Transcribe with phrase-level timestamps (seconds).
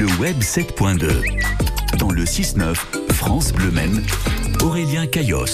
[0.00, 1.98] Le web 7.2.
[1.98, 2.74] Dans le 6-9,
[3.12, 4.02] France Bleu Maine,
[4.62, 5.46] Aurélien Caillos.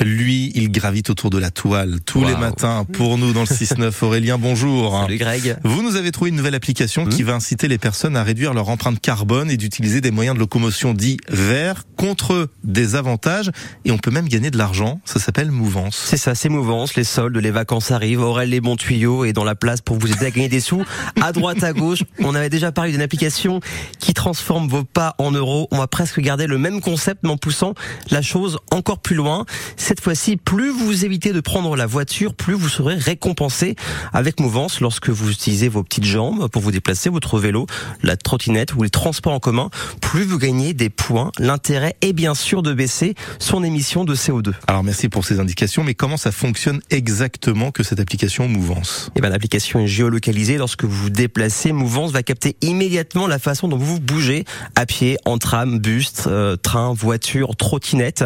[0.00, 3.92] Lui, il gravite autour de la toile tous les matins pour nous dans le 6-9.
[4.04, 4.96] Aurélien, bonjour.
[5.02, 5.56] Salut Greg.
[5.64, 8.68] Vous nous avez trouvé une nouvelle application qui va inciter les personnes à réduire leur
[8.68, 13.50] empreinte carbone et d'utiliser des moyens de locomotion dits verts contre des avantages
[13.84, 15.00] et on peut même gagner de l'argent.
[15.04, 16.00] Ça s'appelle Mouvance.
[16.06, 19.44] C'est ça, c'est mouvance, les soldes, les vacances arrivent, Aurel les bons tuyaux est dans
[19.44, 20.84] la place pour vous aider à gagner des sous.
[21.20, 23.58] À droite, à gauche, on avait déjà parlé d'une application
[23.98, 25.66] qui transforme vos pas en euros.
[25.72, 27.74] On va presque garder le même concept mais en poussant
[28.10, 29.46] la chose encore plus loin.
[29.76, 33.74] Cette fois-ci, plus vous évitez de prendre la voiture, plus vous serez récompensé
[34.12, 37.66] avec Mouvance lorsque vous utilisez vos petites jambes pour vous déplacer, votre vélo,
[38.02, 41.32] la trottinette ou les transports en commun, plus vous gagnez des points.
[41.38, 44.52] L'intérêt est bien sûr de baisser son émission de CO2.
[44.66, 49.20] Alors merci pour ces indications, mais comment ça fonctionne exactement que cette application Mouvance Eh
[49.20, 50.58] ben, l'application est géolocalisée.
[50.58, 54.86] Lorsque vous vous déplacez, Mouvance va capter immédiatement la façon dont vous vous bougez à
[54.86, 58.17] pied, en tram, bus, euh, train, voiture, trottinette.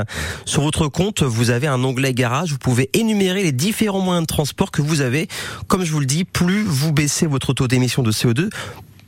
[0.44, 2.52] Sur votre compte, vous avez un onglet garage.
[2.52, 5.28] Vous pouvez énumérer les différents moyens de transport que vous avez.
[5.68, 8.50] Comme je vous le dis, plus vous baissez votre taux d'émission de CO2,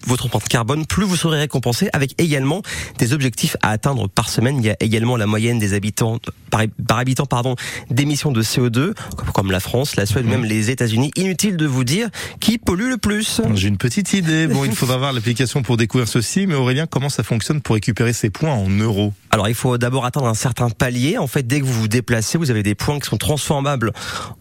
[0.07, 2.63] votre empreinte carbone, plus vous serez récompensé avec également
[2.99, 4.59] des objectifs à atteindre par semaine.
[4.59, 6.19] Il y a également la moyenne des habitants
[6.51, 7.57] par, par habitant pardon
[7.91, 11.11] d'émissions de CO2 comme, comme la France, la Suède, ou même les États-Unis.
[11.17, 12.09] Inutile de vous dire
[12.41, 13.41] qui pollue le plus.
[13.55, 14.47] J'ai une petite idée.
[14.47, 18.13] Bon, il faudra voir l'application pour découvrir ceci, mais Aurélien, comment ça fonctionne pour récupérer
[18.13, 19.13] ces points en euros?
[19.35, 21.19] Alors il faut d'abord atteindre un certain palier.
[21.19, 23.93] En fait, dès que vous vous déplacez, vous avez des points qui sont transformables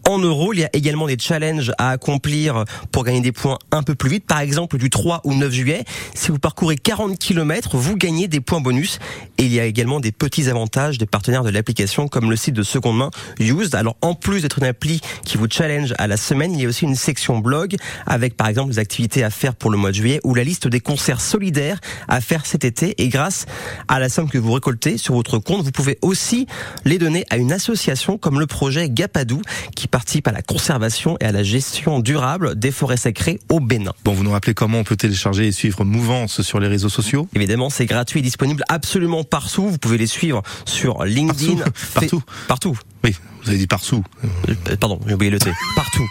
[0.08, 0.52] en euros.
[0.52, 4.08] Il y a également des challenges à accomplir pour gagner des points un peu plus
[4.08, 4.24] vite.
[4.24, 5.84] Par exemple, du 3 ou 9 juillet,
[6.14, 9.00] si vous parcourez 40 km, vous gagnez des points bonus.
[9.36, 12.54] Et il y a également des petits avantages des partenaires de l'application, comme le site
[12.54, 13.74] de seconde main Used.
[13.74, 16.68] Alors en plus d'être une appli qui vous challenge à la semaine, il y a
[16.68, 17.74] aussi une section blog
[18.06, 20.68] avec par exemple des activités à faire pour le mois de juillet ou la liste
[20.68, 22.94] des concerts solidaires à faire cet été.
[23.02, 23.46] Et grâce
[23.88, 26.46] à la somme que vous récoltez sur votre compte, vous pouvez aussi
[26.84, 29.40] les donner à une association comme le projet Gapadou
[29.74, 33.92] qui participe à la conservation et à la gestion durable des forêts sacrées au Bénin.
[34.04, 37.28] Bon, vous nous rappelez comment on peut télécharger et suivre Mouvance sur les réseaux sociaux?
[37.34, 39.68] Évidemment, c'est gratuit et disponible absolument partout.
[39.68, 41.64] Vous pouvez les suivre sur LinkedIn.
[41.94, 42.22] Partout.
[42.48, 42.78] Partout.
[43.04, 44.02] Oui, vous avez dit partout.
[44.48, 45.50] Euh, Pardon, j'ai oublié le T.
[45.76, 46.08] Partout.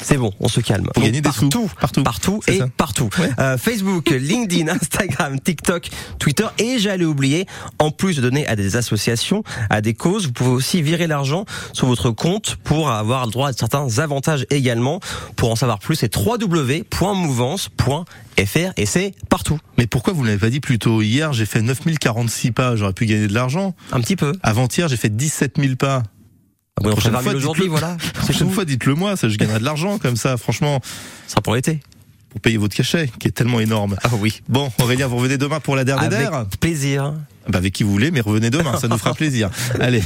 [0.00, 0.88] C'est bon, on se calme.
[0.92, 1.70] Pour gagner des partout, sous.
[1.80, 2.02] Partout.
[2.02, 2.66] Partout et ça.
[2.76, 3.08] partout.
[3.38, 5.88] Euh, Facebook, LinkedIn, Instagram, TikTok,
[6.18, 7.46] Twitter et j'allais oublier,
[7.78, 11.44] en plus de donner à des associations, à des causes, vous pouvez aussi virer l'argent
[11.72, 14.98] sur votre compte pour avoir le droit à certains avantages également.
[15.36, 19.60] Pour en savoir plus, c'est www.mouvance.fr et c'est partout.
[19.78, 22.92] Mais pourquoi vous ne l'avez pas dit plus tôt Hier, j'ai fait 9046 pas, j'aurais
[22.92, 23.76] pu gagner de l'argent.
[23.92, 24.32] Un petit peu.
[24.42, 26.02] Avant-hier, j'ai fait 17 000 pas.
[26.78, 27.96] Ah bon, on prochaine fois, aujourd'hui, voilà.
[28.14, 30.80] Prochaine fois, dites-le moi, ça, je gagnerai de l'argent comme ça, franchement,
[31.26, 31.80] Ce sera pour l'été.
[32.30, 33.96] pour payer votre cachet, qui est tellement énorme.
[34.02, 34.40] Ah oui.
[34.48, 37.12] Bon, Aurélien, vous revenez demain pour la dernière Avec plaisir.
[37.48, 39.50] bah, Avec qui vous voulez, mais revenez demain, ça nous fera plaisir.
[39.80, 40.02] Allez,